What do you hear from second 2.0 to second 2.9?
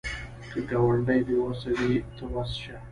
ته وس شه